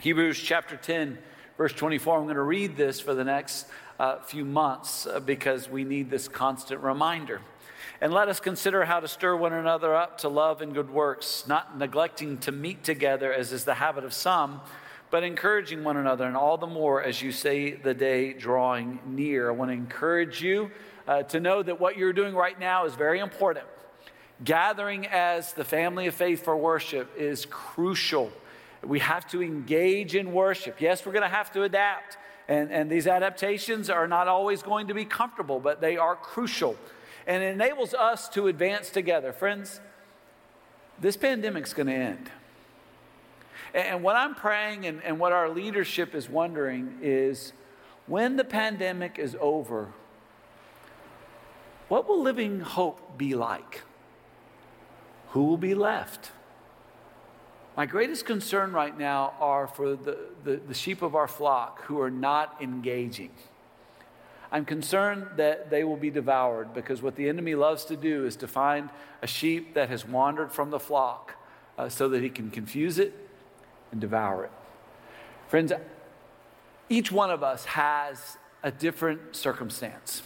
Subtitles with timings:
[0.00, 1.18] Hebrews chapter 10,
[1.58, 2.16] verse 24.
[2.16, 3.66] I'm going to read this for the next
[3.98, 7.42] uh, few months uh, because we need this constant reminder.
[8.00, 11.44] And let us consider how to stir one another up to love and good works,
[11.46, 14.62] not neglecting to meet together as is the habit of some,
[15.10, 19.50] but encouraging one another, and all the more as you see the day drawing near.
[19.50, 20.70] I want to encourage you
[21.06, 23.66] uh, to know that what you're doing right now is very important.
[24.44, 28.32] Gathering as the family of faith for worship is crucial.
[28.82, 30.80] We have to engage in worship.
[30.80, 32.16] Yes, we're going to have to adapt.
[32.48, 36.76] And, and these adaptations are not always going to be comfortable, but they are crucial.
[37.26, 39.32] And it enables us to advance together.
[39.32, 39.80] Friends,
[40.98, 42.30] this pandemic's going to end.
[43.72, 47.52] And what I'm praying and, and what our leadership is wondering is
[48.06, 49.92] when the pandemic is over,
[51.88, 53.82] what will living hope be like?
[55.28, 56.32] Who will be left?
[57.76, 62.00] My greatest concern right now are for the, the, the, sheep of our flock who
[62.00, 63.30] are not engaging.
[64.50, 68.34] I'm concerned that they will be devoured because what the enemy loves to do is
[68.36, 68.90] to find
[69.22, 71.36] a sheep that has wandered from the flock
[71.78, 73.14] uh, so that he can confuse it
[73.92, 74.50] and devour it.
[75.48, 75.72] Friends,
[76.88, 80.22] each one of us has a different circumstance.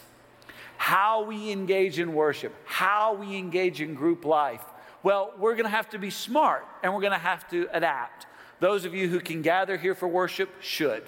[0.79, 4.65] How we engage in worship, how we engage in group life,
[5.05, 8.27] well, we're going to have to be smart and we're going to have to adapt.
[8.59, 11.05] Those of you who can gather here for worship should.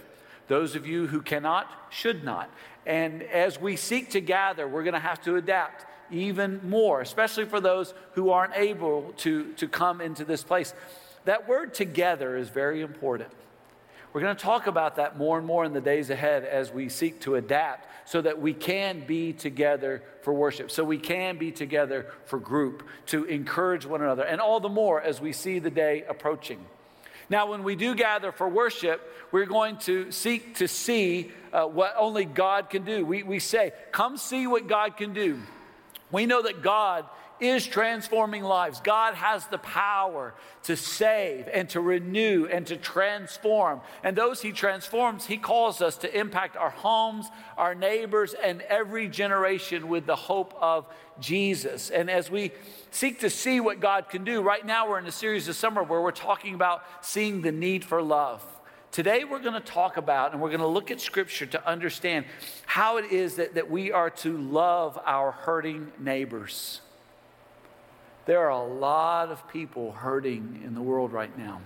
[0.48, 2.50] Those of you who cannot should not.
[2.84, 7.47] And as we seek to gather, we're going to have to adapt even more, especially
[7.47, 10.74] for those who aren't able to, to come into this place.
[11.24, 13.30] That word together is very important.
[14.12, 16.91] We're going to talk about that more and more in the days ahead as we
[16.91, 21.53] seek to adapt so that we can be together for worship, so we can be
[21.53, 25.71] together for group, to encourage one another, and all the more as we see the
[25.71, 26.65] day approaching.
[27.29, 31.95] Now, when we do gather for worship, we're going to seek to see uh, what
[31.98, 33.05] only God can do.
[33.05, 35.41] We, we say, Come see what God can do.
[36.13, 37.05] We know that God
[37.41, 38.80] is transforming lives.
[38.80, 43.80] God has the power to save and to renew and to transform.
[44.02, 47.27] And those He transforms, He calls us to impact our homes,
[47.57, 50.86] our neighbors, and every generation with the hope of
[51.20, 51.91] Jesus.
[51.91, 52.52] And as we
[52.91, 55.83] seek to see what God can do, right now we're in a series of summer
[55.83, 58.42] where we're talking about seeing the need for love.
[58.92, 62.24] Today, we're going to talk about and we're going to look at Scripture to understand
[62.64, 66.80] how it is that, that we are to love our hurting neighbors.
[68.27, 71.61] There are a lot of people hurting in the world right now.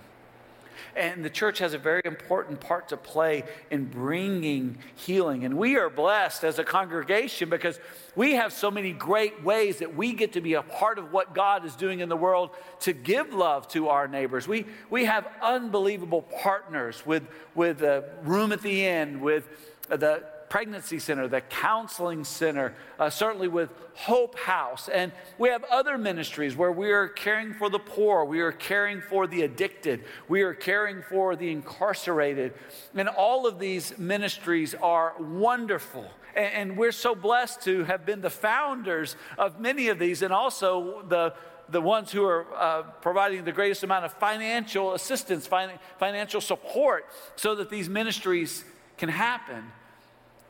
[0.97, 5.45] And the church has a very important part to play in bringing healing.
[5.45, 7.79] And we are blessed as a congregation because
[8.17, 11.35] we have so many great ways that we get to be a part of what
[11.35, 12.51] God is doing in the world
[12.81, 14.49] to give love to our neighbors.
[14.49, 19.49] We, we have unbelievable partners with, with a Room at the Inn, with
[19.89, 24.89] the pregnancy center, the counseling center, uh, certainly with Hope House.
[24.89, 29.01] And we have other ministries where we are caring for the poor, we are caring
[29.01, 32.53] for the addicted, we are caring for the incarcerated.
[32.95, 36.11] And all of these ministries are wonderful.
[36.35, 40.35] And, and we're so blessed to have been the founders of many of these and
[40.35, 41.33] also the
[41.69, 47.07] the ones who are uh, providing the greatest amount of financial assistance, fin- financial support,
[47.37, 48.65] so that these ministries
[48.99, 49.63] can happen.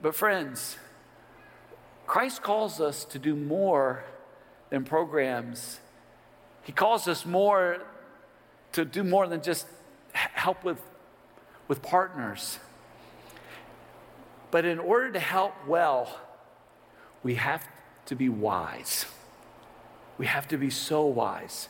[0.02, 0.76] But, friends,
[2.06, 4.04] Christ calls us to do more
[4.70, 5.80] than programs.
[6.62, 7.78] He calls us more
[8.72, 9.66] to do more than just
[10.12, 10.80] help with,
[11.68, 12.58] with partners.
[14.50, 16.18] But in order to help well,
[17.22, 17.66] we have
[18.06, 19.06] to be wise.
[20.18, 21.68] We have to be so wise.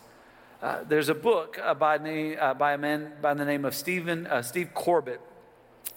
[0.63, 3.75] Uh, there's a book uh, by, name, uh, by, a man by the name of
[3.75, 5.21] Stephen, uh, Steve Corbett,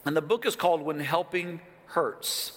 [0.06, 1.62] and the book is called When Helping
[1.94, 2.52] hurts.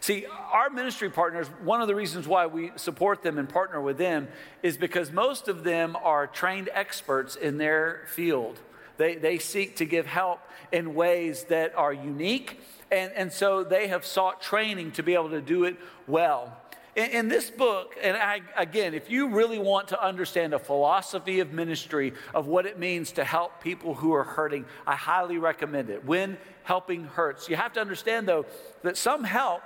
[0.00, 3.98] See, our ministry partners, one of the reasons why we support them and partner with
[3.98, 4.28] them
[4.62, 8.60] is because most of them are trained experts in their field.
[8.98, 12.60] They, they seek to give help in ways that are unique,
[12.90, 16.56] and, and so they have sought training to be able to do it well.
[16.96, 21.38] In, in this book, and I, again, if you really want to understand a philosophy
[21.40, 25.90] of ministry of what it means to help people who are hurting, I highly recommend
[25.90, 26.04] it.
[26.04, 27.48] When helping hurts.
[27.48, 28.44] You have to understand, though,
[28.82, 29.62] that some help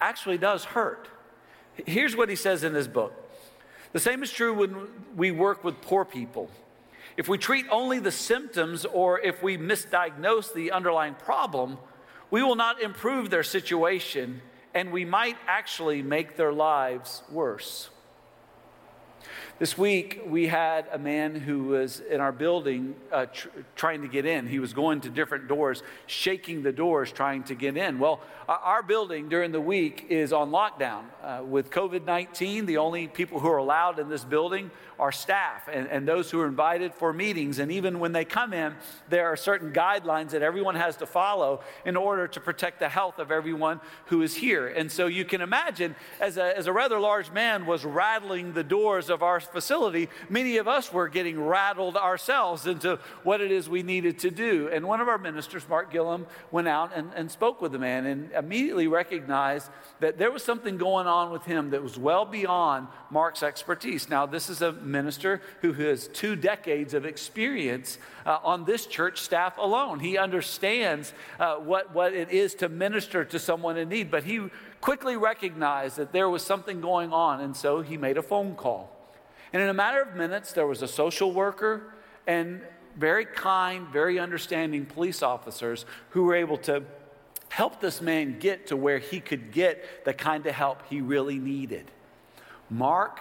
[0.00, 1.08] actually does hurt.
[1.84, 3.12] Here's what he says in his book
[3.92, 6.50] The same is true when we work with poor people.
[7.16, 11.78] If we treat only the symptoms or if we misdiagnose the underlying problem,
[12.30, 14.40] we will not improve their situation
[14.74, 17.90] and we might actually make their lives worse.
[19.60, 24.08] This week, we had a man who was in our building uh, tr- trying to
[24.08, 24.46] get in.
[24.46, 27.98] He was going to different doors, shaking the doors, trying to get in.
[27.98, 31.02] Well, our building during the week is on lockdown.
[31.22, 35.68] Uh, with COVID 19, the only people who are allowed in this building are staff
[35.72, 37.58] and, and those who are invited for meetings.
[37.58, 38.74] And even when they come in,
[39.08, 43.18] there are certain guidelines that everyone has to follow in order to protect the health
[43.18, 44.68] of everyone who is here.
[44.68, 48.64] And so you can imagine, as a, as a rather large man was rattling the
[48.64, 53.68] doors of our facility, many of us were getting rattled ourselves into what it is
[53.68, 54.68] we needed to do.
[54.72, 58.06] And one of our ministers, Mark Gillum, went out and, and spoke with the man
[58.06, 59.68] and immediately recognized
[60.00, 64.08] that there was something going on with him that was well beyond Mark's expertise.
[64.08, 69.20] Now, this is a minister who has two decades of experience uh, on this church
[69.20, 70.00] staff alone.
[70.00, 74.48] He understands uh, what, what it is to minister to someone in need, but he
[74.80, 78.99] quickly recognized that there was something going on, and so he made a phone call.
[79.52, 81.94] And in a matter of minutes, there was a social worker
[82.26, 82.60] and
[82.96, 86.84] very kind, very understanding police officers who were able to
[87.48, 91.38] help this man get to where he could get the kind of help he really
[91.38, 91.90] needed.
[92.68, 93.20] Mark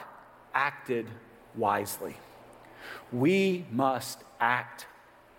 [0.53, 1.07] acted
[1.55, 2.15] wisely.
[3.11, 4.85] We must act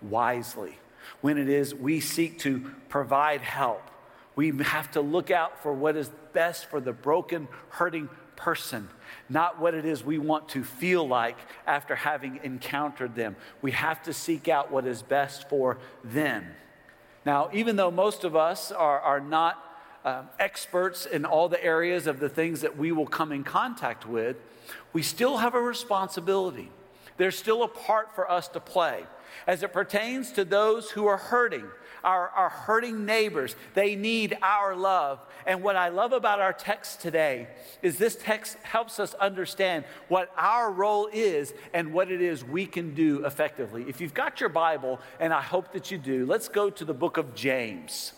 [0.01, 0.77] wisely
[1.21, 3.81] when it is we seek to provide help.
[4.35, 8.89] We have to look out for what is best for the broken, hurting person,
[9.29, 11.37] not what it is we want to feel like
[11.67, 13.35] after having encountered them.
[13.61, 16.45] We have to seek out what is best for them.
[17.25, 19.63] Now, even though most of us are, are not
[20.03, 24.07] uh, experts in all the areas of the things that we will come in contact
[24.07, 24.37] with,
[24.93, 26.71] we still have a responsibility.
[27.17, 29.05] There's still a part for us to play.
[29.45, 31.65] As it pertains to those who are hurting,
[32.03, 35.19] our, our hurting neighbors, they need our love.
[35.45, 37.47] And what I love about our text today
[37.81, 42.65] is this text helps us understand what our role is and what it is we
[42.65, 43.85] can do effectively.
[43.87, 46.93] If you've got your Bible, and I hope that you do, let's go to the
[46.93, 48.13] book of James.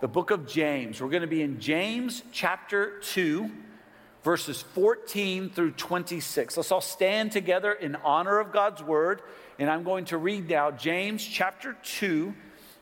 [0.00, 1.00] The book of James.
[1.00, 3.50] We're going to be in James chapter 2
[4.22, 6.56] verses 14 through 26.
[6.56, 9.22] Let's all stand together in honor of God's word.
[9.58, 12.34] And I'm going to read now James chapter 2,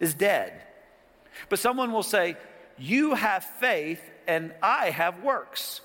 [0.00, 0.62] is dead.
[1.48, 2.36] But someone will say,
[2.78, 5.80] You have faith, and I have works.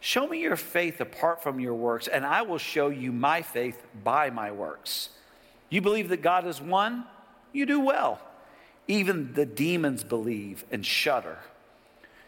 [0.00, 3.82] Show me your faith apart from your works, and I will show you my faith
[4.02, 5.10] by my works.
[5.68, 7.04] You believe that God is one?
[7.52, 8.20] You do well.
[8.88, 11.38] Even the demons believe and shudder.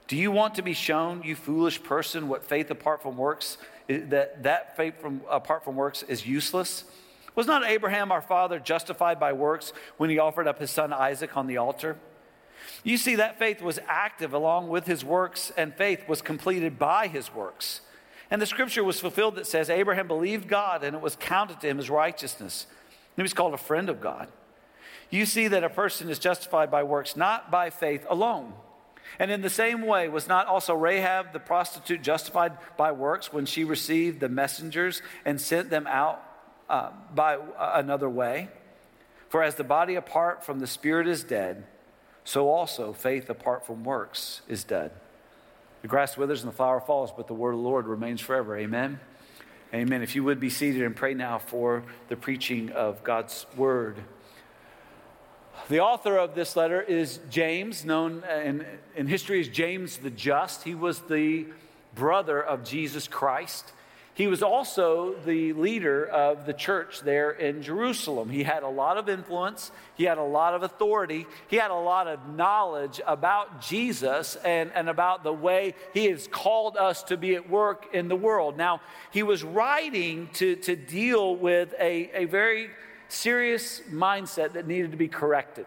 [0.06, 3.56] Do you want to be shown, you foolish person, what faith apart from works,
[3.88, 6.84] that, that faith from, apart from works is useless?
[7.34, 11.36] Was not Abraham, our father, justified by works when he offered up his son Isaac
[11.36, 11.96] on the altar?
[12.84, 17.06] You see, that faith was active along with his works, and faith was completed by
[17.08, 17.80] his works.
[18.30, 21.68] And the scripture was fulfilled that says, Abraham believed God, and it was counted to
[21.68, 22.66] him as righteousness.
[23.16, 24.28] He was called a friend of God
[25.12, 28.54] you see that a person is justified by works, not by faith alone.
[29.18, 33.44] And in the same way, was not also Rahab the prostitute justified by works when
[33.44, 36.24] she received the messengers and sent them out
[36.72, 38.48] uh, by another way?
[39.28, 41.64] For as the body apart from the spirit is dead,
[42.24, 44.90] so also faith apart from works is dead.
[45.82, 48.56] The grass withers and the flower falls, but the word of the Lord remains forever.
[48.56, 49.00] Amen.
[49.74, 50.02] Amen.
[50.02, 53.96] If you would be seated and pray now for the preaching of God's word.
[55.68, 60.62] The author of this letter is James, known in, in history as James the Just.
[60.64, 61.46] He was the
[61.94, 63.72] brother of Jesus Christ.
[64.14, 68.28] He was also the leader of the church there in Jerusalem.
[68.28, 71.74] He had a lot of influence, he had a lot of authority, he had a
[71.74, 77.16] lot of knowledge about Jesus and, and about the way he has called us to
[77.16, 78.58] be at work in the world.
[78.58, 82.68] Now, he was writing to, to deal with a, a very
[83.08, 85.64] serious mindset that needed to be corrected.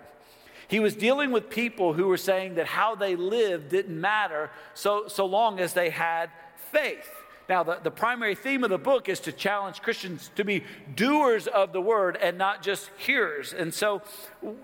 [0.67, 5.07] He was dealing with people who were saying that how they lived didn't matter so,
[5.07, 6.29] so long as they had
[6.71, 7.09] faith.
[7.47, 10.63] Now, the, the primary theme of the book is to challenge Christians to be
[10.95, 13.53] doers of the word and not just hearers.
[13.53, 14.01] And so,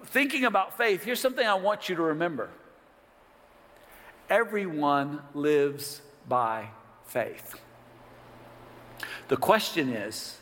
[0.06, 2.50] thinking about faith, here's something I want you to remember
[4.30, 6.70] everyone lives by
[7.06, 7.60] faith.
[9.28, 10.38] The question is,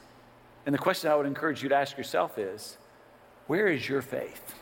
[0.66, 2.78] and the question I would encourage you to ask yourself is
[3.48, 4.54] where is your faith?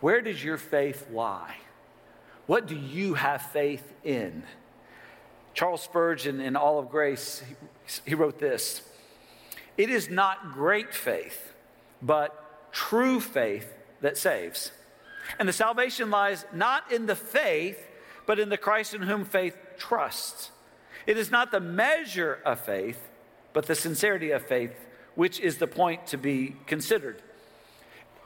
[0.00, 1.56] Where does your faith lie?
[2.46, 4.42] What do you have faith in?
[5.60, 7.42] Charles Spurgeon, in All of Grace,
[8.06, 8.80] he wrote this
[9.76, 11.52] It is not great faith,
[12.00, 14.72] but true faith that saves.
[15.38, 17.78] And the salvation lies not in the faith,
[18.24, 20.50] but in the Christ in whom faith trusts.
[21.06, 23.10] It is not the measure of faith,
[23.52, 24.72] but the sincerity of faith,
[25.14, 27.20] which is the point to be considered.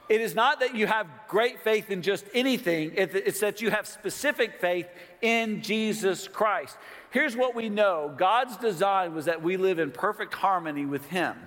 [0.07, 3.87] It is not that you have great faith in just anything, it's that you have
[3.87, 4.87] specific faith
[5.21, 6.77] in Jesus Christ.
[7.15, 11.37] Here's what we know God's design was that we live in perfect harmony with Him.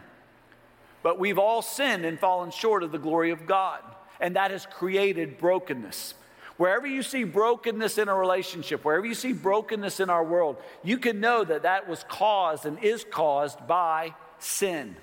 [1.02, 3.82] But we've all sinned and fallen short of the glory of God,
[4.18, 6.14] and that has created brokenness.
[6.56, 10.96] Wherever you see brokenness in a relationship, wherever you see brokenness in our world, you
[10.96, 14.96] can know that that was caused and is caused by sin.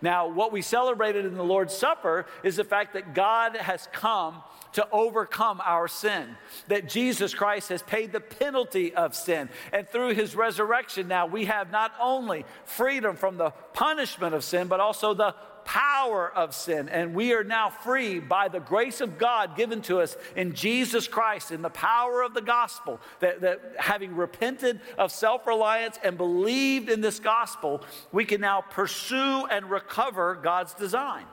[0.00, 4.42] Now, what we celebrated in the Lord's Supper is the fact that God has come
[4.72, 6.36] to overcome our sin,
[6.68, 9.48] that Jesus Christ has paid the penalty of sin.
[9.72, 14.68] And through his resurrection, now we have not only freedom from the punishment of sin,
[14.68, 16.88] but also the power of sin.
[16.88, 21.08] And we are now free by the grace of God given to us in Jesus
[21.08, 26.16] Christ, in the power of the gospel, that, that having repented of self reliance and
[26.16, 31.24] believed in this gospel, we can now pursue and recover God's design.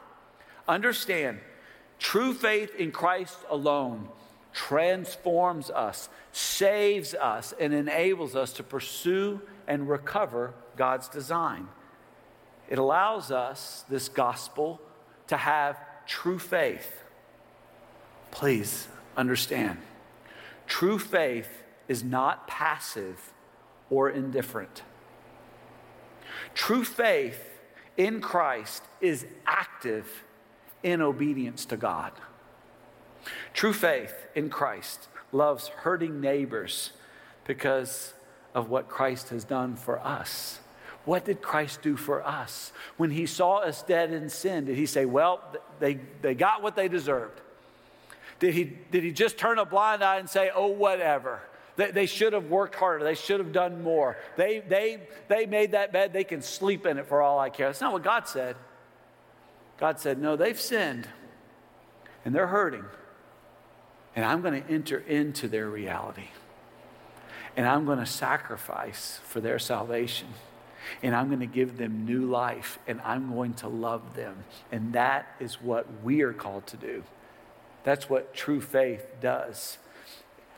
[0.67, 1.39] Understand,
[1.99, 4.09] true faith in Christ alone
[4.53, 11.67] transforms us, saves us, and enables us to pursue and recover God's design.
[12.67, 14.81] It allows us, this gospel,
[15.27, 15.77] to have
[16.07, 17.03] true faith.
[18.31, 19.77] Please understand
[20.67, 21.49] true faith
[21.87, 23.33] is not passive
[23.89, 24.83] or indifferent.
[26.53, 27.59] True faith
[27.97, 30.23] in Christ is active
[30.83, 32.11] in obedience to God.
[33.53, 36.91] True faith in Christ loves hurting neighbors
[37.45, 38.13] because
[38.53, 40.59] of what Christ has done for us.
[41.05, 42.71] What did Christ do for us?
[42.97, 45.41] When he saw us dead in sin, did he say, Well,
[45.79, 47.41] they, they got what they deserved?
[48.39, 51.41] Did he, did he just turn a blind eye and say, Oh, whatever?
[51.77, 53.03] They, they should have worked harder.
[53.03, 54.17] They should have done more.
[54.35, 56.11] They, they, they made that bed.
[56.13, 57.67] They can sleep in it for all I care.
[57.67, 58.55] That's not what God said.
[59.79, 61.07] God said, No, they've sinned
[62.25, 62.85] and they're hurting.
[64.15, 66.29] And I'm going to enter into their reality.
[67.55, 70.27] And I'm going to sacrifice for their salvation
[71.03, 74.43] and I'm going to give them new life and I'm going to love them.
[74.71, 77.03] And that is what we are called to do.
[77.83, 79.77] That's what true faith does.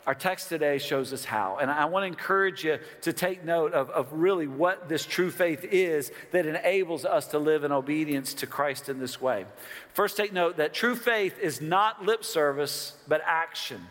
[0.07, 1.57] Our text today shows us how.
[1.61, 5.29] And I want to encourage you to take note of, of really what this true
[5.29, 9.45] faith is that enables us to live in obedience to Christ in this way.
[9.93, 13.85] First, take note that true faith is not lip service, but action.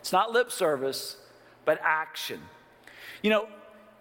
[0.00, 1.16] It's not lip service,
[1.64, 2.40] but action.
[3.22, 3.48] You know,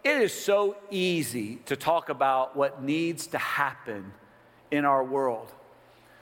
[0.04, 4.12] it is so easy to talk about what needs to happen
[4.70, 5.52] in our world.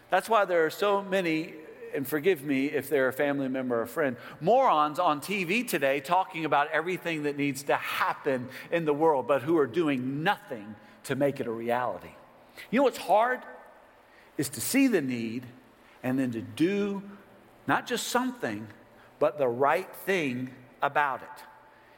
[0.10, 1.54] That's why there are so many,
[1.96, 6.00] and forgive me if they're a family member or a friend, morons on TV today
[6.00, 10.76] talking about everything that needs to happen in the world, but who are doing nothing
[11.06, 12.12] to make it a reality.
[12.72, 13.42] You know what's hard?
[14.38, 15.46] Is to see the need
[16.04, 17.02] and then to do
[17.68, 18.68] not just something,
[19.20, 21.45] but the right thing about it.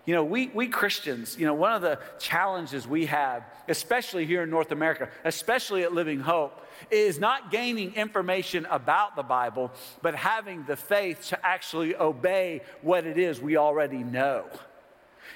[0.08, 4.44] You know, we, we Christians, you know, one of the challenges we have, especially here
[4.44, 9.70] in North America, especially at Living Hope, is not gaining information about the Bible,
[10.02, 14.46] but having the faith to actually obey what it is we already know.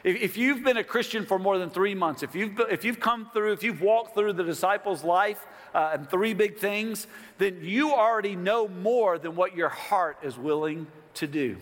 [0.05, 3.01] If, if you've been a Christian for more than three months, if you've, if you've
[3.01, 7.07] come through, if you've walked through the disciples' life uh, and three big things,
[7.39, 11.57] then you already know more than what your heart is willing to do.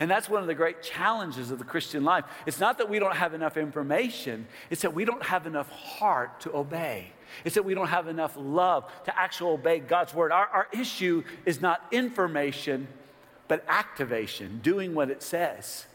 [0.00, 2.24] And that's one of the great challenges of the Christian life.
[2.46, 6.40] It's not that we don't have enough information, it's that we don't have enough heart
[6.40, 7.12] to obey.
[7.44, 10.32] It's that we don't have enough love to actually obey God's word.
[10.32, 12.88] Our, our issue is not information,
[13.48, 15.86] but activation, doing what it says.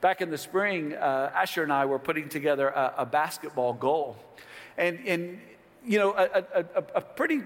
[0.00, 4.16] Back in the spring, uh, Asher and I were putting together a, a basketball goal.
[4.78, 5.40] And, and
[5.84, 7.42] you know, a, a, a pretty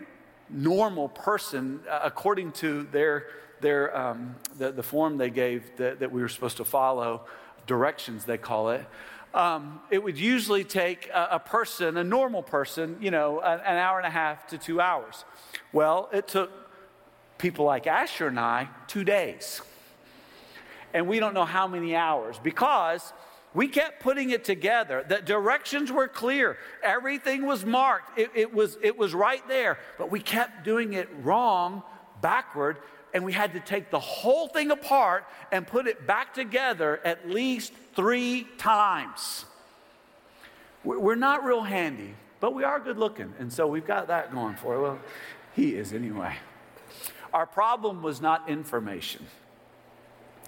[0.48, 3.26] normal person, uh, according to their
[3.60, 7.22] their, um, the, the form they gave that, that we were supposed to follow,
[7.66, 8.84] directions they call it,
[9.32, 13.76] um, it would usually take a, a, person, a normal person, you know, an, an
[13.76, 15.24] hour and a half to two hours.
[15.72, 16.50] Well, it took
[17.38, 19.62] people like Asher and I two days.
[20.92, 23.12] And we don't know how many hours because
[23.52, 25.04] We kept putting it together.
[25.06, 26.56] The directions were clear.
[26.84, 28.16] Everything was marked.
[28.18, 29.78] It, it, was, it was right there.
[29.98, 31.82] But we kept doing it wrong,
[32.20, 32.78] backward,
[33.12, 37.28] and we had to take the whole thing apart and put it back together at
[37.28, 39.44] least three times.
[40.84, 43.34] We're not real handy, but we are good looking.
[43.38, 44.80] And so we've got that going for us.
[44.80, 44.98] Well,
[45.54, 46.36] he is anyway.
[47.32, 49.26] Our problem was not information,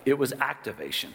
[0.04, 1.12] it was activation.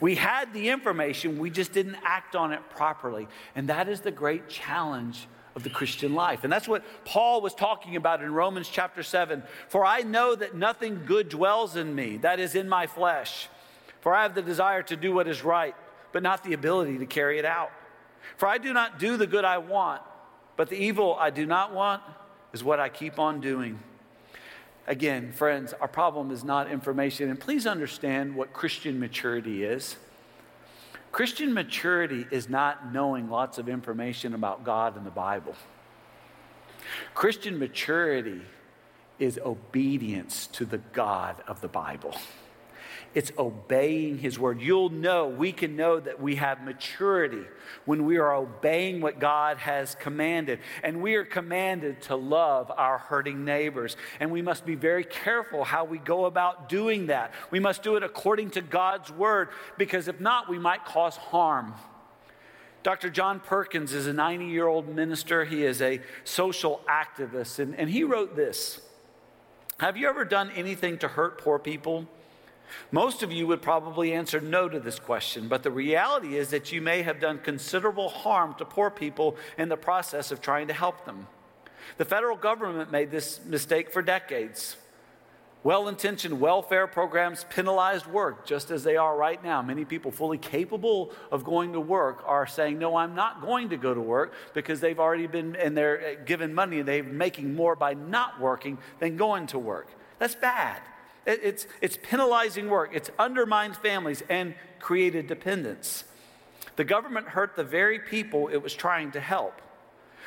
[0.00, 3.28] We had the information, we just didn't act on it properly.
[3.54, 6.44] And that is the great challenge of the Christian life.
[6.44, 9.42] And that's what Paul was talking about in Romans chapter 7.
[9.68, 13.48] For I know that nothing good dwells in me, that is in my flesh.
[14.00, 15.74] For I have the desire to do what is right,
[16.12, 17.70] but not the ability to carry it out.
[18.36, 20.02] For I do not do the good I want,
[20.56, 22.02] but the evil I do not want
[22.52, 23.78] is what I keep on doing.
[24.86, 27.30] Again, friends, our problem is not information.
[27.30, 29.96] And please understand what Christian maturity is.
[31.14, 35.54] Christian maturity is not knowing lots of information about God and the Bible.
[37.14, 38.42] Christian maturity
[39.20, 42.16] is obedience to the God of the Bible.
[43.14, 44.60] It's obeying His word.
[44.60, 47.44] You'll know, we can know that we have maturity
[47.84, 50.58] when we are obeying what God has commanded.
[50.82, 53.96] And we are commanded to love our hurting neighbors.
[54.18, 57.32] And we must be very careful how we go about doing that.
[57.52, 61.74] We must do it according to God's word, because if not, we might cause harm.
[62.82, 63.08] Dr.
[63.08, 65.44] John Perkins is a 90 year old minister.
[65.44, 67.58] He is a social activist.
[67.58, 68.82] And, and he wrote this
[69.78, 72.06] Have you ever done anything to hurt poor people?
[72.90, 76.72] Most of you would probably answer no to this question, but the reality is that
[76.72, 80.74] you may have done considerable harm to poor people in the process of trying to
[80.74, 81.26] help them.
[81.96, 84.76] The federal government made this mistake for decades.
[85.62, 89.62] Well intentioned welfare programs penalized work, just as they are right now.
[89.62, 93.78] Many people fully capable of going to work are saying, No, I'm not going to
[93.78, 97.54] go to work because they've already been, and they're uh, given money, and they're making
[97.54, 99.88] more by not working than going to work.
[100.18, 100.82] That's bad.
[101.26, 106.04] It's, it's penalizing work, it's undermined families and created dependence.
[106.76, 109.60] The government hurt the very people it was trying to help.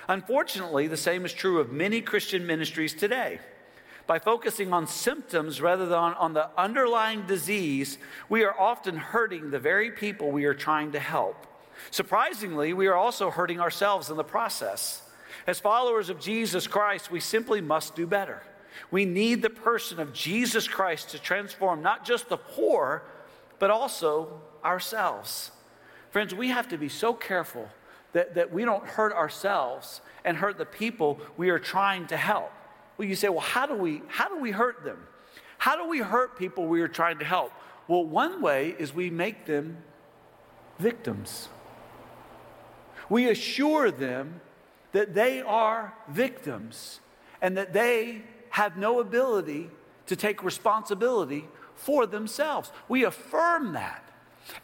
[0.08, 3.40] Unfortunately, the same is true of many Christian ministries today.
[4.08, 7.98] By focusing on symptoms rather than on, on the underlying disease,
[8.30, 11.46] we are often hurting the very people we are trying to help.
[11.92, 15.02] Surprisingly, we are also hurting ourselves in the process.
[15.46, 18.42] As followers of Jesus Christ, we simply must do better.
[18.92, 23.04] We need the person of Jesus Christ to transform not just the poor,
[23.60, 25.52] but also ourselves.
[26.10, 27.68] Friends, we have to be so careful
[28.14, 32.52] that, that we don't hurt ourselves and hurt the people we are trying to help.
[32.98, 34.98] Well, you say, well, how do we, how do we hurt them?
[35.58, 37.52] How do we hurt people we are trying to help?
[37.88, 39.78] Well, one way is we make them
[40.80, 41.50] victims.
[43.10, 44.42] We assure them
[44.92, 47.00] that they are victims
[47.42, 48.24] and that they
[48.58, 49.70] have no ability
[50.08, 52.72] to take responsibility for themselves.
[52.90, 54.04] We affirm that.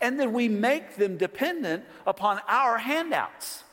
[0.02, 3.64] And then we make them dependent upon our handouts.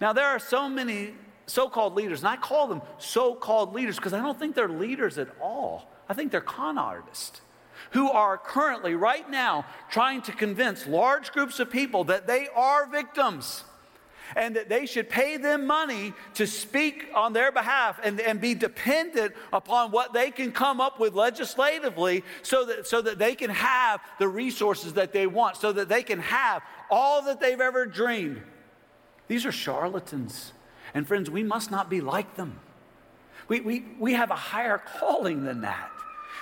[0.00, 1.14] Now, there are so many
[1.46, 4.68] so called leaders, and I call them so called leaders because I don't think they're
[4.68, 5.90] leaders at all.
[6.08, 7.40] I think they're con artists
[7.90, 12.86] who are currently, right now, trying to convince large groups of people that they are
[12.86, 13.64] victims
[14.34, 18.54] and that they should pay them money to speak on their behalf and, and be
[18.54, 23.50] dependent upon what they can come up with legislatively so that, so that they can
[23.50, 27.86] have the resources that they want, so that they can have all that they've ever
[27.86, 28.42] dreamed.
[29.28, 30.52] These are charlatans.
[30.94, 32.58] And friends, we must not be like them.
[33.48, 35.90] We, we, we have a higher calling than that.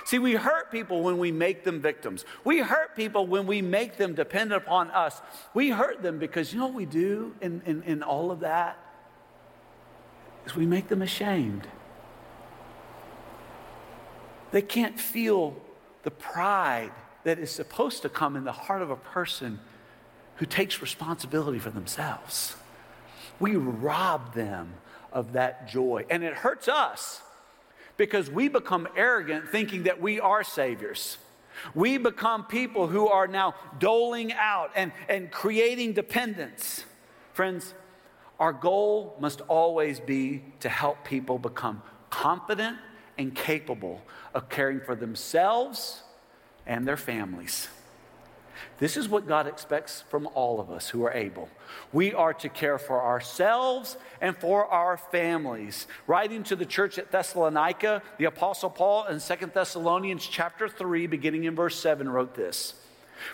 [0.03, 2.25] See, we hurt people when we make them victims.
[2.43, 5.21] We hurt people when we make them dependent upon us.
[5.53, 8.77] We hurt them because you know what we do in, in, in all of that?
[10.45, 11.67] Is we make them ashamed.
[14.51, 15.55] They can't feel
[16.03, 16.91] the pride
[17.23, 19.59] that is supposed to come in the heart of a person
[20.35, 22.55] who takes responsibility for themselves.
[23.39, 24.75] We rob them
[25.11, 27.21] of that joy, and it hurts us
[27.97, 31.17] because we become arrogant thinking that we are saviors.
[31.73, 36.83] We become people who are now doling out and, and creating dependence.
[37.33, 37.73] Friends,
[38.39, 42.77] our goal must always be to help people become confident
[43.17, 44.01] and capable
[44.33, 46.03] of caring for themselves
[46.65, 47.69] and their families.
[48.79, 51.49] This is what God expects from all of us who are able.
[51.93, 55.87] We are to care for ourselves and for our families.
[56.07, 61.45] Writing to the church at Thessalonica, the apostle Paul in Second Thessalonians chapter 3 beginning
[61.45, 62.73] in verse 7 wrote this.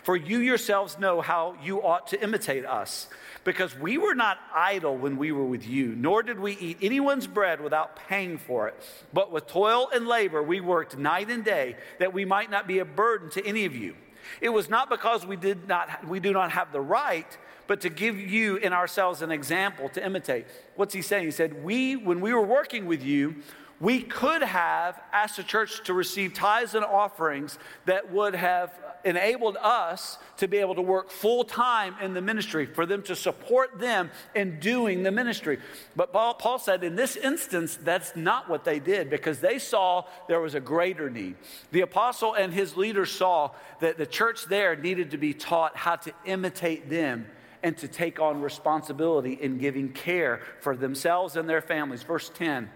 [0.03, 3.07] For you yourselves know how you ought to imitate us,
[3.43, 7.27] because we were not idle when we were with you, nor did we eat anyone's
[7.27, 8.83] bread without paying for it.
[9.11, 12.79] But with toil and labor we worked night and day, that we might not be
[12.79, 13.95] a burden to any of you.
[14.39, 17.89] It was not because we did not we do not have the right, but to
[17.89, 20.45] give you in ourselves an example to imitate.
[20.75, 21.25] What's he saying?
[21.25, 23.35] He said, "We when we were working with you,
[23.81, 28.71] we could have asked the church to receive tithes and offerings that would have
[29.03, 33.15] enabled us to be able to work full time in the ministry, for them to
[33.15, 35.57] support them in doing the ministry.
[35.95, 40.05] But Paul, Paul, said in this instance, that's not what they did because they saw
[40.27, 41.35] there was a greater need.
[41.71, 45.95] The apostle and his leaders saw that the church there needed to be taught how
[45.97, 47.25] to imitate them
[47.63, 52.03] and to take on responsibility in giving care for themselves and their families.
[52.03, 52.69] Verse 10.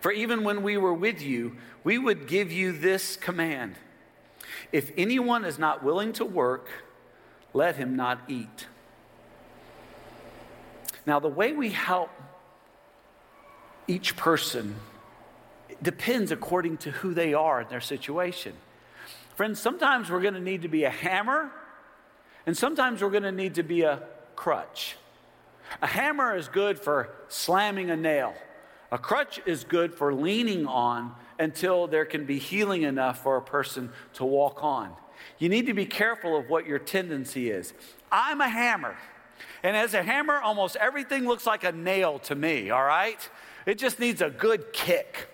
[0.00, 3.76] For even when we were with you, we would give you this command
[4.72, 6.68] If anyone is not willing to work,
[7.52, 8.66] let him not eat.
[11.06, 12.10] Now, the way we help
[13.86, 14.76] each person
[15.82, 18.54] depends according to who they are and their situation.
[19.36, 21.50] Friends, sometimes we're going to need to be a hammer,
[22.46, 24.02] and sometimes we're going to need to be a
[24.34, 24.96] crutch.
[25.82, 28.34] A hammer is good for slamming a nail.
[28.92, 33.42] A crutch is good for leaning on until there can be healing enough for a
[33.42, 34.92] person to walk on.
[35.38, 37.74] You need to be careful of what your tendency is.
[38.12, 38.96] I'm a hammer.
[39.62, 43.28] And as a hammer, almost everything looks like a nail to me, all right?
[43.66, 45.28] It just needs a good kick.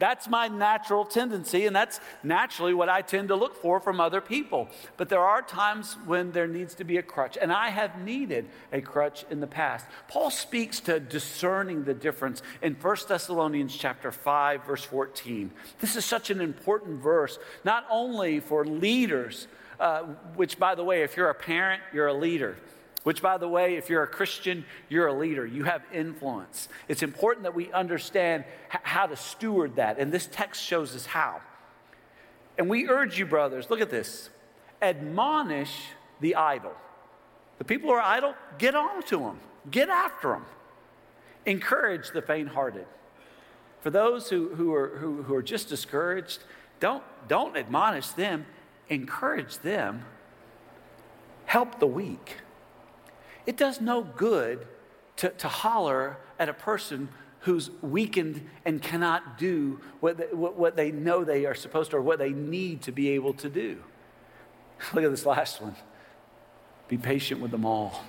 [0.00, 4.22] That's my natural tendency, and that's naturally what I tend to look for from other
[4.22, 4.68] people.
[4.96, 8.48] But there are times when there needs to be a crutch, and I have needed
[8.72, 9.84] a crutch in the past.
[10.08, 15.50] Paul speaks to discerning the difference in 1 Thessalonians chapter 5 verse 14.
[15.80, 21.02] This is such an important verse, not only for leaders, uh, which by the way,
[21.02, 22.56] if you're a parent, you're a leader.
[23.02, 25.46] Which, by the way, if you're a Christian, you're a leader.
[25.46, 26.68] You have influence.
[26.86, 29.98] It's important that we understand h- how to steward that.
[29.98, 31.40] And this text shows us how.
[32.58, 34.28] And we urge you, brothers, look at this
[34.82, 35.74] admonish
[36.20, 36.74] the idle.
[37.58, 40.46] The people who are idle, get on to them, get after them.
[41.46, 42.86] Encourage the faint hearted.
[43.80, 46.42] For those who, who, are, who, who are just discouraged,
[46.80, 48.46] don't, don't admonish them,
[48.88, 50.04] encourage them.
[51.46, 52.36] Help the weak.
[53.46, 54.66] It does no good
[55.16, 57.08] to, to holler at a person
[57.40, 61.96] who's weakened and cannot do what they, what, what they know they are supposed to
[61.96, 63.82] or what they need to be able to do.
[64.92, 65.74] Look at this last one.
[66.88, 68.02] Be patient with them all.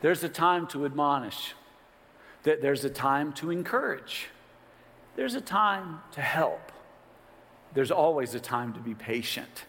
[0.00, 1.54] There's a time to admonish,
[2.42, 4.28] there's a time to encourage,
[5.16, 6.72] there's a time to help,
[7.74, 9.64] there's always a time to be patient.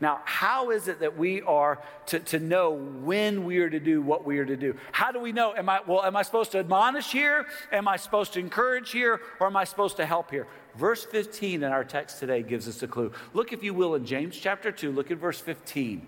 [0.00, 4.02] Now, how is it that we are to, to know when we are to do
[4.02, 4.76] what we are to do?
[4.92, 5.54] How do we know?
[5.54, 7.46] Am I, well, am I supposed to admonish here?
[7.72, 9.20] Am I supposed to encourage here?
[9.40, 10.46] Or am I supposed to help here?
[10.76, 13.10] Verse 15 in our text today gives us a clue.
[13.32, 16.06] Look, if you will, in James chapter 2, look at verse 15.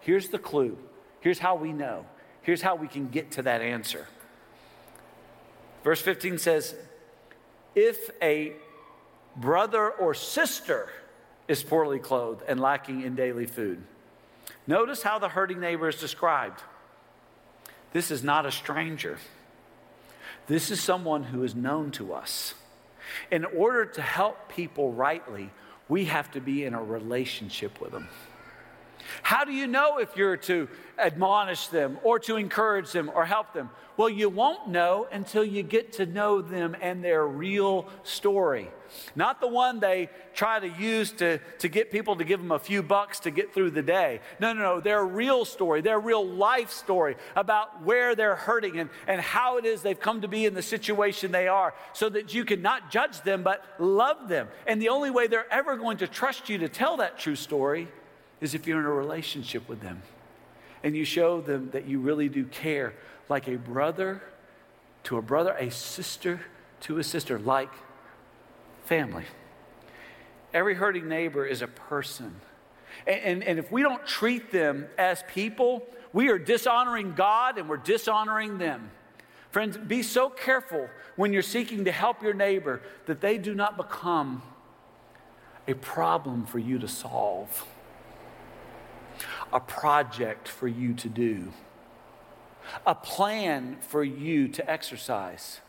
[0.00, 0.76] Here's the clue.
[1.20, 2.04] Here's how we know.
[2.42, 4.06] Here's how we can get to that answer.
[5.82, 6.74] Verse 15 says,
[7.74, 8.52] If a
[9.36, 10.90] brother or sister,
[11.50, 13.82] is poorly clothed and lacking in daily food.
[14.68, 16.62] Notice how the hurting neighbor is described.
[17.92, 19.18] This is not a stranger.
[20.46, 22.54] This is someone who is known to us.
[23.32, 25.50] In order to help people rightly,
[25.88, 28.06] we have to be in a relationship with them.
[29.22, 30.68] How do you know if you're to
[30.98, 33.70] admonish them or to encourage them or help them?
[33.96, 38.70] Well, you won't know until you get to know them and their real story.
[39.14, 42.58] Not the one they try to use to, to get people to give them a
[42.58, 44.20] few bucks to get through the day.
[44.40, 44.80] No, no, no.
[44.80, 49.64] Their real story, their real life story about where they're hurting and, and how it
[49.64, 52.90] is they've come to be in the situation they are, so that you can not
[52.90, 54.48] judge them, but love them.
[54.66, 57.88] And the only way they're ever going to trust you to tell that true story
[58.40, 60.02] is if you're in a relationship with them
[60.82, 62.94] and you show them that you really do care,
[63.28, 64.22] like a brother
[65.04, 66.40] to a brother, a sister
[66.80, 67.70] to a sister, like
[68.84, 69.24] family.
[70.52, 72.40] Every hurting neighbor is a person.
[73.06, 77.68] And, and, and, if we don't treat them as people, we are dishonoring God and
[77.68, 78.90] we're dishonoring them.
[79.50, 83.76] Friends, be so careful when you're seeking to help your neighbor that they do not
[83.76, 84.42] become
[85.68, 87.66] a problem for you to solve
[89.52, 91.52] a project for you to do,
[92.86, 95.60] a plan for you to exercise.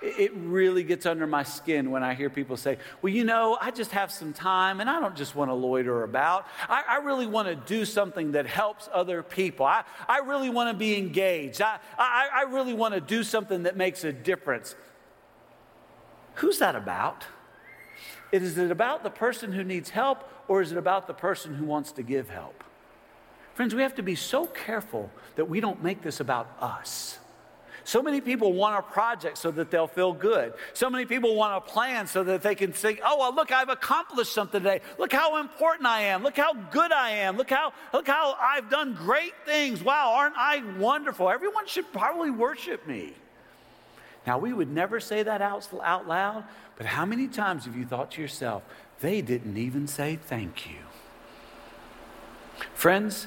[0.00, 3.72] it really gets under my skin when I hear people say, Well, you know, I
[3.72, 6.46] just have some time and I don't just want to loiter about.
[6.68, 9.66] I, I really want to do something that helps other people.
[9.66, 11.60] I, I really want to be engaged.
[11.60, 14.76] I, I, I really want to do something that makes a difference.
[16.34, 17.26] Who's that about?
[18.30, 21.64] Is it about the person who needs help or is it about the person who
[21.64, 22.62] wants to give help?
[23.58, 27.18] Friends, we have to be so careful that we don't make this about us.
[27.82, 30.52] So many people want a project so that they'll feel good.
[30.74, 33.68] So many people want a plan so that they can think, oh, well, look, I've
[33.68, 34.80] accomplished something today.
[34.96, 36.22] Look how important I am.
[36.22, 37.36] Look how good I am.
[37.36, 39.82] Look how, look how I've done great things.
[39.82, 41.28] Wow, aren't I wonderful?
[41.28, 43.12] Everyone should probably worship me.
[44.24, 46.44] Now, we would never say that out, out loud,
[46.76, 48.62] but how many times have you thought to yourself,
[49.00, 50.78] they didn't even say thank you?
[52.72, 53.26] Friends,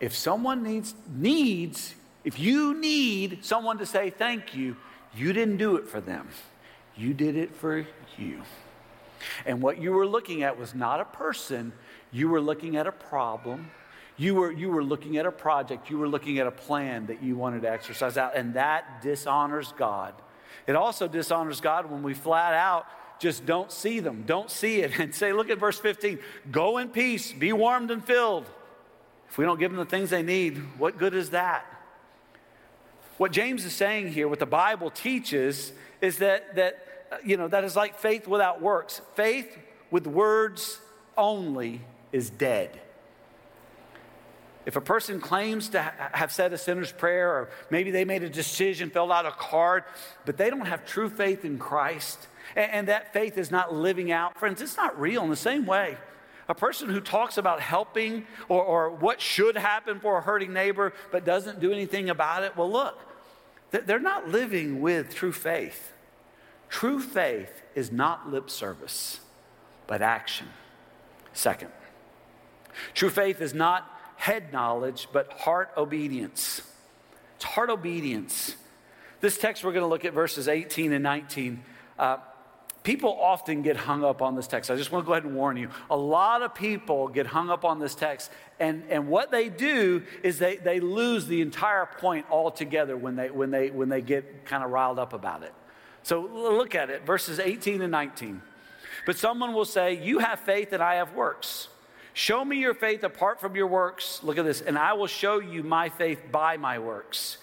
[0.00, 4.76] if someone needs, needs if you need someone to say thank you,
[5.14, 6.28] you didn't do it for them.
[6.96, 7.86] You did it for
[8.18, 8.42] you.
[9.46, 11.72] And what you were looking at was not a person,
[12.12, 13.70] you were looking at a problem.
[14.16, 17.22] You were, you were looking at a project, you were looking at a plan that
[17.22, 20.12] you wanted to exercise out, and that dishonors God.
[20.66, 22.86] It also dishonors God when we flat out
[23.18, 26.18] just don't see them, don't see it, and say, look at verse 15
[26.50, 28.46] go in peace, be warmed and filled.
[29.30, 31.64] If we don't give them the things they need, what good is that?
[33.16, 37.46] What James is saying here, what the Bible teaches, is that, that uh, you know,
[37.46, 39.00] that is like faith without works.
[39.14, 39.56] Faith
[39.90, 40.80] with words
[41.16, 41.80] only
[42.12, 42.80] is dead.
[44.66, 48.28] If a person claims to have said a sinner's prayer, or maybe they made a
[48.28, 49.84] decision, filled out a card,
[50.26, 54.10] but they don't have true faith in Christ, and, and that faith is not living
[54.10, 55.96] out, friends, it's not real in the same way.
[56.50, 60.92] A person who talks about helping or, or what should happen for a hurting neighbor
[61.12, 62.98] but doesn't do anything about it, well, look,
[63.70, 65.92] they're not living with true faith.
[66.68, 69.20] True faith is not lip service,
[69.86, 70.48] but action.
[71.32, 71.70] Second,
[72.94, 76.62] true faith is not head knowledge, but heart obedience.
[77.36, 78.56] It's heart obedience.
[79.20, 81.62] This text, we're going to look at verses 18 and 19.
[81.96, 82.16] Uh,
[82.82, 84.70] People often get hung up on this text.
[84.70, 85.68] I just want to go ahead and warn you.
[85.90, 90.02] A lot of people get hung up on this text, and, and what they do
[90.22, 94.46] is they, they lose the entire point altogether when they, when, they, when they get
[94.46, 95.52] kind of riled up about it.
[96.02, 98.40] So look at it, verses 18 and 19.
[99.04, 101.68] But someone will say, You have faith and I have works.
[102.14, 104.20] Show me your faith apart from your works.
[104.22, 107.36] Look at this, and I will show you my faith by my works.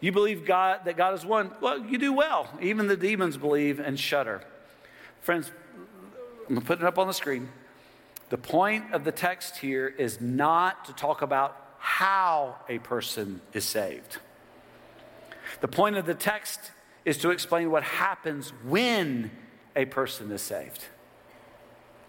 [0.00, 1.52] You believe God that God is one?
[1.60, 2.48] Well, you do well.
[2.60, 4.42] Even the demons believe and shudder.
[5.22, 5.52] Friends,
[6.48, 7.48] I'm going to put it up on the screen.
[8.30, 13.64] The point of the text here is not to talk about how a person is
[13.64, 14.18] saved.
[15.60, 16.72] The point of the text
[17.04, 19.30] is to explain what happens when
[19.76, 20.86] a person is saved.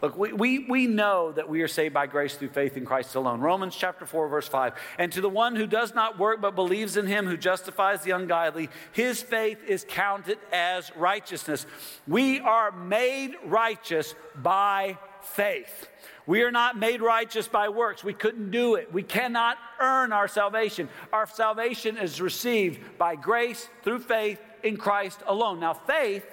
[0.04, 3.16] Look, we, we, we know that we are saved by grace through faith in Christ
[3.16, 3.40] alone.
[3.40, 4.74] Romans chapter 4, verse 5.
[5.00, 8.12] And to the one who does not work but believes in him who justifies the
[8.12, 11.66] ungodly, his faith is counted as righteousness.
[12.06, 15.88] We are made righteous by faith.
[16.28, 18.04] We are not made righteous by works.
[18.04, 18.92] We couldn't do it.
[18.92, 20.90] We cannot earn our salvation.
[21.14, 25.62] Our salvation is received by grace through faith in Christ alone.
[25.62, 26.26] Now, faith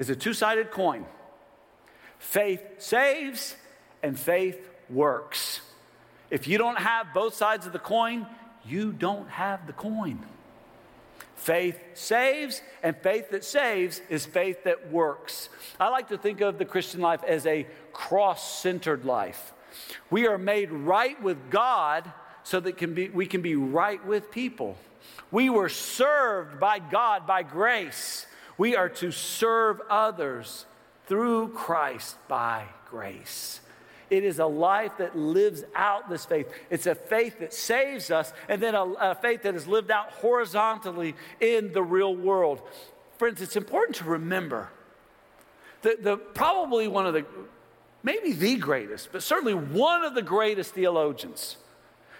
[0.00, 1.06] is a two sided coin.
[2.24, 3.54] Faith saves
[4.02, 4.58] and faith
[4.88, 5.60] works.
[6.30, 8.26] If you don't have both sides of the coin,
[8.64, 10.24] you don't have the coin.
[11.36, 15.50] Faith saves, and faith that saves is faith that works.
[15.78, 19.52] I like to think of the Christian life as a cross centered life.
[20.10, 22.10] We are made right with God
[22.42, 24.76] so that can be, we can be right with people.
[25.30, 28.26] We were served by God by grace.
[28.56, 30.64] We are to serve others
[31.06, 33.60] through Christ by grace.
[34.10, 36.46] It is a life that lives out this faith.
[36.70, 40.10] It's a faith that saves us, and then a, a, faith that is lived out
[40.12, 42.60] horizontally in the real world.
[43.18, 44.70] Friends, it's important to remember
[45.82, 47.24] that the, probably one of the,
[48.02, 51.56] maybe the greatest, but certainly one of the greatest theologians,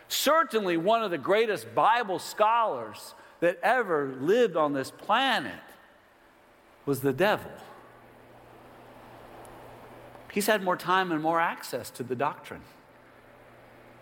[0.09, 5.61] certainly one of the greatest Bible scholars that ever lived on this planet
[6.87, 7.51] was the devil.
[10.35, 12.62] He's had more time and more access to the doctrine.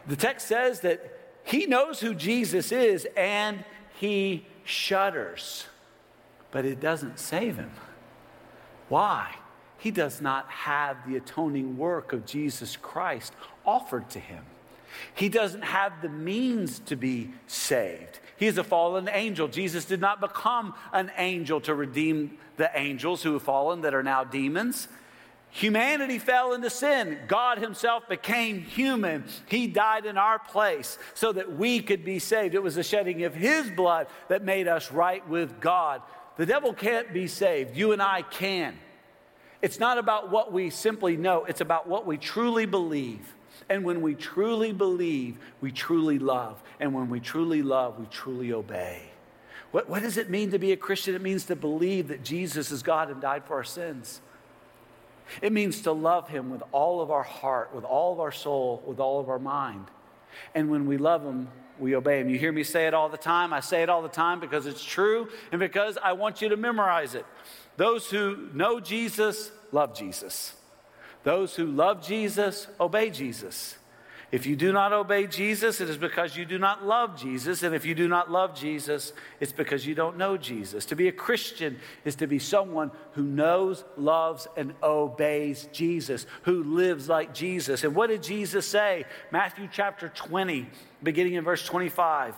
[0.06, 3.62] The text says that he knows who Jesus is and
[3.96, 5.66] he shudders,
[6.50, 7.70] but it doesn't save him.
[8.88, 9.34] Why?
[9.76, 13.34] He does not have the atoning work of Jesus Christ
[13.66, 14.46] offered to him.
[15.14, 18.20] He doesn't have the means to be saved.
[18.38, 19.48] He is a fallen angel.
[19.48, 24.02] Jesus did not become an angel to redeem the angels who have fallen that are
[24.02, 24.88] now demons.
[25.54, 27.18] Humanity fell into sin.
[27.28, 29.24] God Himself became human.
[29.46, 32.54] He died in our place so that we could be saved.
[32.54, 36.00] It was the shedding of His blood that made us right with God.
[36.38, 37.76] The devil can't be saved.
[37.76, 38.78] You and I can.
[39.60, 43.34] It's not about what we simply know, it's about what we truly believe.
[43.68, 46.62] And when we truly believe, we truly love.
[46.80, 49.02] And when we truly love, we truly obey.
[49.70, 51.14] What, what does it mean to be a Christian?
[51.14, 54.22] It means to believe that Jesus is God and died for our sins.
[55.40, 58.82] It means to love Him with all of our heart, with all of our soul,
[58.86, 59.86] with all of our mind.
[60.54, 62.28] And when we love Him, we obey Him.
[62.28, 63.52] You hear me say it all the time.
[63.52, 66.56] I say it all the time because it's true and because I want you to
[66.56, 67.26] memorize it.
[67.76, 70.54] Those who know Jesus love Jesus.
[71.24, 73.76] Those who love Jesus obey Jesus.
[74.32, 77.62] If you do not obey Jesus, it is because you do not love Jesus.
[77.62, 80.86] And if you do not love Jesus, it's because you don't know Jesus.
[80.86, 86.62] To be a Christian is to be someone who knows, loves, and obeys Jesus, who
[86.62, 87.84] lives like Jesus.
[87.84, 89.04] And what did Jesus say?
[89.30, 90.66] Matthew chapter 20,
[91.02, 92.34] beginning in verse 25.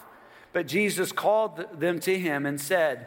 [0.52, 3.06] But Jesus called them to him and said,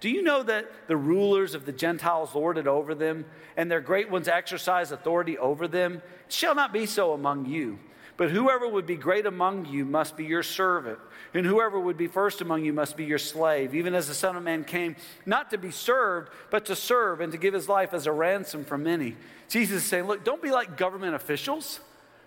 [0.00, 3.24] do you know that the rulers of the Gentiles lord it over them,
[3.56, 6.02] and their great ones exercise authority over them?
[6.26, 7.80] It shall not be so among you.
[8.18, 10.98] But whoever would be great among you must be your servant,
[11.32, 14.34] and whoever would be first among you must be your slave, even as the Son
[14.34, 17.94] of Man came not to be served, but to serve and to give his life
[17.94, 19.16] as a ransom for many.
[19.48, 21.78] Jesus is saying, Look, don't be like government officials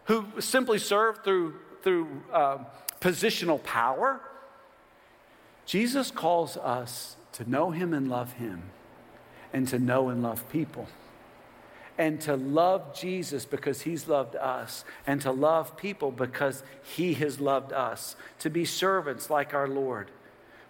[0.05, 2.59] who simply serve through, through uh,
[3.01, 4.21] positional power.
[5.65, 8.63] Jesus calls us to know him and love him,
[9.51, 10.87] and to know and love people
[11.97, 17.39] and to love Jesus because he's loved us, and to love people because he has
[17.39, 20.09] loved us, to be servants like our Lord.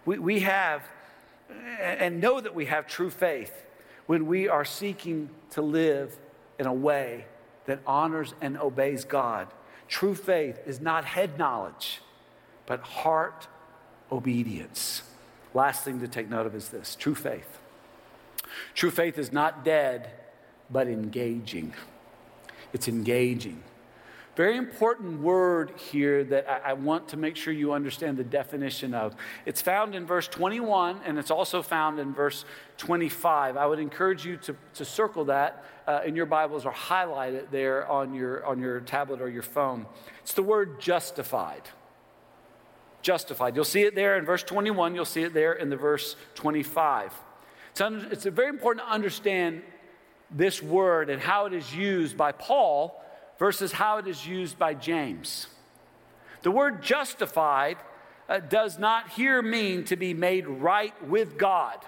[0.04, 0.82] We, we have,
[1.80, 3.52] and know that we have true faith
[4.06, 6.16] when we are seeking to live
[6.58, 7.26] in a way
[7.66, 9.48] that honors and obeys God.
[9.88, 12.00] True faith is not head knowledge,
[12.66, 13.46] but heart
[14.10, 15.02] obedience.
[15.54, 17.58] Last thing to take note of is this true faith.
[18.74, 20.10] True faith is not dead
[20.72, 21.74] but engaging.
[22.72, 23.62] It's engaging.
[24.34, 28.94] Very important word here that I, I, want to make sure you understand the definition
[28.94, 29.14] of.
[29.44, 32.46] It's found in verse 21 and it's also found in verse
[32.78, 33.58] 25.
[33.58, 37.50] I would encourage you to, to circle that uh, in your Bibles or highlight it
[37.50, 39.84] there on your, on your tablet or your phone.
[40.22, 41.62] It's the word justified.
[43.02, 43.54] Justified.
[43.54, 47.12] You'll see it there in verse 21, you'll see it there in the verse 25.
[47.72, 47.80] It's,
[48.10, 49.60] it's very important to understand
[50.32, 53.02] this word and how it is used by Paul
[53.38, 55.46] versus how it is used by James.
[56.42, 57.78] The word justified
[58.28, 61.78] uh, does not here mean to be made right with God.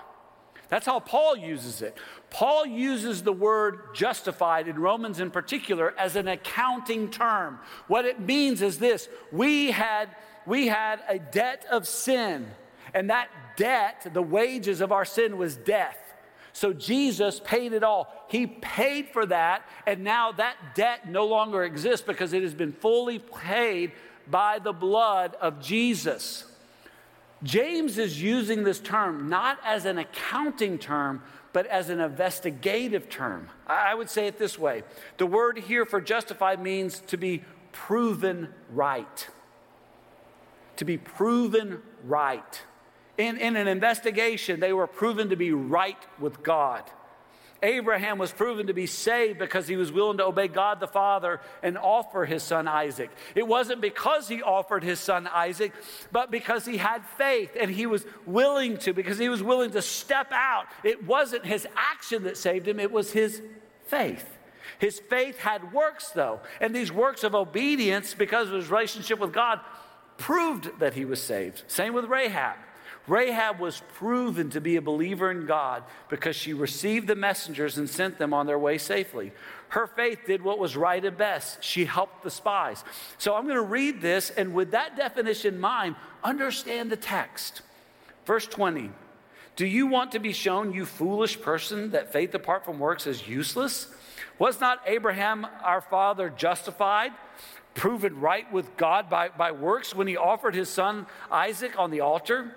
[0.69, 1.97] That's how Paul uses it.
[2.31, 7.61] Paul uses the word justified in Romans in particular as an accounting term.
[7.87, 10.09] What it means is this we had,
[10.47, 12.49] we had a debt of sin,
[12.93, 16.04] and that debt, the wages of our sin, was death.
[16.55, 18.27] So Jesus paid it all.
[18.29, 22.73] He paid for that, and now that debt no longer exists because it has been
[22.73, 23.91] fully paid
[24.31, 26.45] by the blood of Jesus.
[27.43, 33.51] James is using this term not as an accounting term, but as an investigative term.
[33.67, 34.85] I would say it this way
[35.17, 39.29] the word here for justified means to be proven right.
[40.77, 42.63] To be proven right.
[43.17, 46.83] In, in an investigation, they were proven to be right with God.
[47.63, 51.41] Abraham was proven to be saved because he was willing to obey God the Father
[51.63, 53.11] and offer his son Isaac.
[53.35, 55.73] It wasn't because he offered his son Isaac,
[56.13, 59.81] but because he had faith and he was willing to, because he was willing to
[59.81, 60.67] step out.
[60.83, 63.41] It wasn't his action that saved him, it was his
[63.87, 64.37] faith.
[64.79, 69.33] His faith had works, though, and these works of obedience, because of his relationship with
[69.33, 69.61] God,
[70.19, 71.63] proved that he was saved.
[71.67, 72.57] Same with Rahab.
[73.07, 77.89] Rahab was proven to be a believer in God because she received the messengers and
[77.89, 79.33] sent them on their way safely.
[79.69, 81.63] Her faith did what was right and best.
[81.63, 82.83] She helped the spies.
[83.19, 87.61] So I'm going to read this, and with that definition in mind, understand the text.
[88.25, 88.91] Verse 20
[89.57, 93.29] Do you want to be shown, you foolish person, that faith apart from works is
[93.29, 93.89] useless?
[94.39, 97.13] Was not Abraham our father justified?
[97.75, 102.01] proven right with God by, by works when he offered his son Isaac on the
[102.01, 102.55] altar?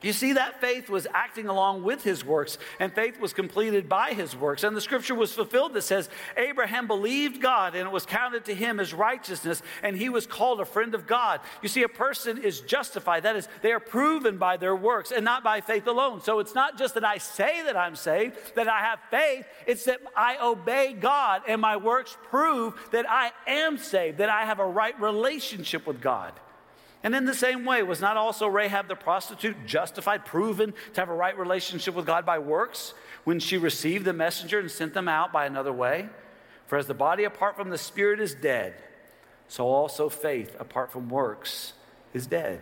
[0.00, 4.12] You see, that faith was acting along with his works, and faith was completed by
[4.12, 4.62] his works.
[4.62, 8.54] And the scripture was fulfilled that says, Abraham believed God, and it was counted to
[8.54, 11.40] him as righteousness, and he was called a friend of God.
[11.62, 13.24] You see, a person is justified.
[13.24, 16.20] That is, they are proven by their works and not by faith alone.
[16.20, 19.84] So it's not just that I say that I'm saved, that I have faith, it's
[19.86, 24.60] that I obey God, and my works prove that I am saved, that I have
[24.60, 26.32] a right relationship with God.
[27.02, 31.08] And in the same way, was not also Rahab the prostitute justified, proven to have
[31.08, 32.92] a right relationship with God by works
[33.24, 36.08] when she received the messenger and sent them out by another way?
[36.66, 38.74] For as the body apart from the spirit is dead,
[39.46, 41.72] so also faith apart from works
[42.12, 42.60] is dead.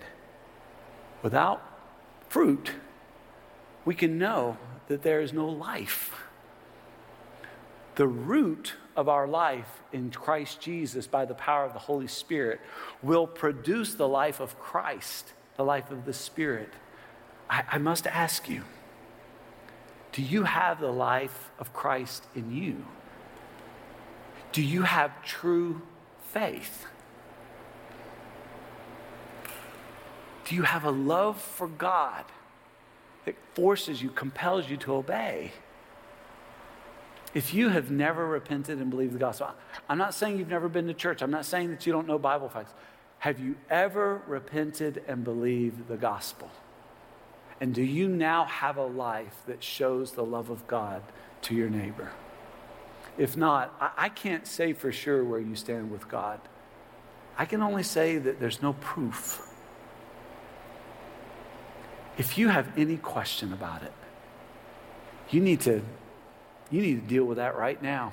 [1.23, 1.63] Without
[2.29, 2.73] fruit,
[3.85, 4.59] we can know
[4.89, 6.15] that there is no life.
[7.95, 12.61] The root of our life in Christ Jesus by the power of the Holy Spirit
[13.03, 16.71] will produce the life of Christ, the life of the Spirit.
[17.49, 18.65] I, I must ask you
[20.13, 22.87] do you have the life of Christ in you?
[24.53, 25.83] Do you have true
[26.31, 26.87] faith?
[30.47, 32.25] Do you have a love for God
[33.27, 35.53] that forces you, compels you to obey?
[37.37, 39.51] If you have never repented and believed the gospel,
[39.91, 41.21] I'm not saying you've never been to church.
[41.21, 42.73] I'm not saying that you don't know Bible facts.
[43.19, 46.51] Have you ever repented and believed the gospel?
[47.61, 51.03] And do you now have a life that shows the love of God
[51.43, 52.11] to your neighbor?
[53.19, 56.41] If not, I, can't say for sure where you stand with God.
[57.37, 59.47] I can only say that there's no proof.
[62.17, 63.93] If you have any question about it,
[65.29, 65.83] you need to
[66.71, 68.13] you need to deal with that right now.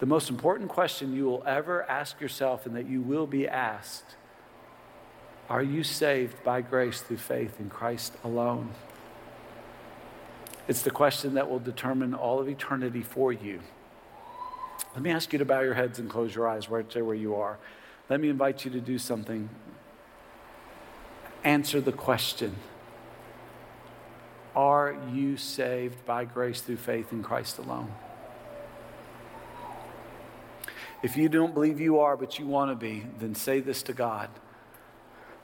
[0.00, 4.16] The most important question you will ever ask yourself and that you will be asked
[5.48, 8.70] are you saved by grace through faith in Christ alone?
[10.66, 13.60] It's the question that will determine all of eternity for you.
[14.94, 17.14] Let me ask you to bow your heads and close your eyes right there where
[17.14, 17.58] you are.
[18.08, 19.50] Let me invite you to do something.
[21.42, 22.56] Answer the question.
[24.54, 27.92] Are you saved by grace through faith in Christ alone?
[31.02, 33.92] If you don't believe you are, but you want to be, then say this to
[33.92, 34.30] God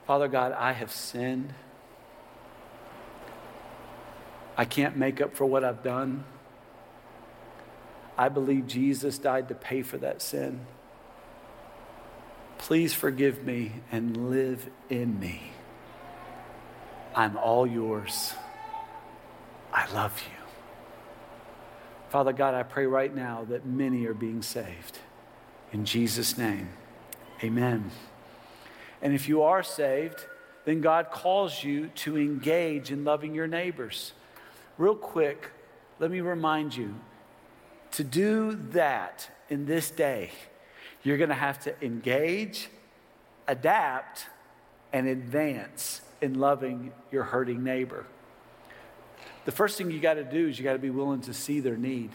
[0.07, 1.55] Father God, I have sinned.
[4.57, 6.25] I can't make up for what I've done.
[8.19, 10.67] I believe Jesus died to pay for that sin.
[12.59, 15.53] Please forgive me and live in me.
[17.15, 18.35] I'm all yours.
[19.91, 20.37] I love you.
[22.11, 24.99] Father God, I pray right now that many are being saved.
[25.73, 26.69] In Jesus' name,
[27.43, 27.91] amen.
[29.03, 30.27] And if you are saved,
[30.65, 34.13] then God calls you to engage in loving your neighbors.
[34.77, 35.51] Real quick,
[35.99, 36.95] let me remind you
[37.93, 40.31] to do that in this day,
[41.03, 42.69] you're going to have to engage,
[43.49, 44.27] adapt,
[44.93, 48.05] and advance in loving your hurting neighbor
[49.45, 51.61] the first thing you got to do is you got to be willing to see
[51.61, 52.11] their need.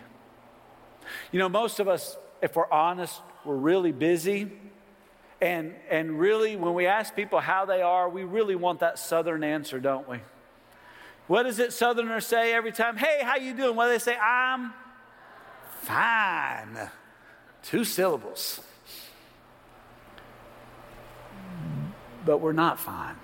[1.32, 4.52] You know, most of us, if we're honest, we're really busy.
[5.42, 9.44] And, and really, when we ask people how they are, we really want that southern
[9.44, 10.20] answer, don't we?
[11.28, 12.98] What does it southerners say every time?
[12.98, 13.76] Hey, how you doing?
[13.76, 14.16] Well, they say?
[14.16, 14.74] I'm
[15.82, 16.90] fine.
[17.64, 18.62] Two syllables.
[22.26, 23.16] But we're not fine.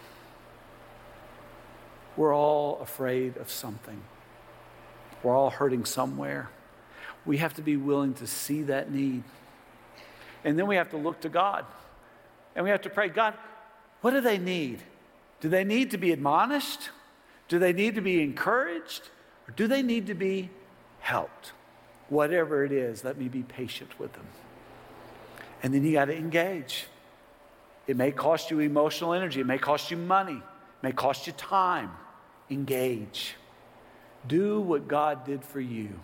[2.22, 4.00] We're all afraid of something.
[5.24, 6.52] We're all hurting somewhere.
[7.26, 9.24] We have to be willing to see that need.
[10.44, 11.66] And then we have to look to God.
[12.56, 13.34] And we have to pray God,
[14.02, 14.84] what do they need?
[15.40, 16.92] Do they need to be admonished?
[17.48, 19.02] Do they need to be encouraged?
[19.48, 20.52] Or do they need to be
[21.00, 21.54] helped?
[22.10, 24.28] Whatever it is, let me be patient with them.
[25.64, 26.86] And then you got to engage.
[27.88, 31.34] It may cost you emotional energy, it may cost you money, it may cost you
[31.34, 31.90] time.
[32.52, 33.36] Engage.
[34.28, 36.00] Do what God did for you.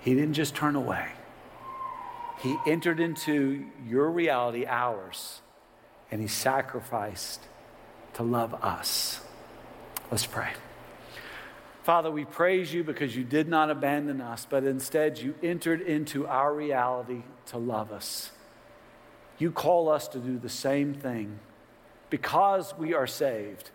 [0.00, 1.06] He didn't just turn away,
[2.42, 5.42] He entered into your reality, ours,
[6.10, 7.42] and He sacrificed
[8.14, 9.20] to love us.
[10.10, 10.50] Let's pray.
[11.82, 16.26] Father, we praise you because you did not abandon us, but instead you entered into
[16.26, 18.30] our reality to love us.
[19.38, 21.38] You call us to do the same thing
[22.10, 23.70] because we are saved,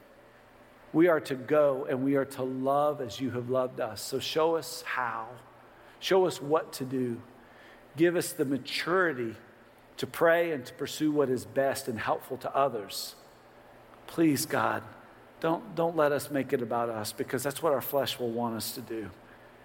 [0.96, 4.02] we are to go and we are to love as you have loved us.
[4.02, 5.28] So show us how,
[6.00, 7.22] show us what to do.
[7.98, 9.36] Give us the maturity
[9.98, 13.16] to pray and to pursue what is best and helpful to others.
[14.08, 14.84] Please, God,
[15.41, 18.56] don't, don't let us make it about us because that's what our flesh will want
[18.56, 19.10] us to do.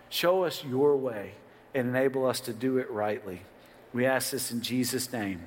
[0.09, 1.35] Show us your way
[1.77, 3.43] and enable us to do it rightly.
[3.93, 5.43] We ask this in Jesus' name.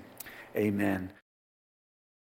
[0.55, 1.11] Amen.